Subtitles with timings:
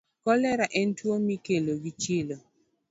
[0.23, 2.37] Kolera en tuwo mikelo gi chilo.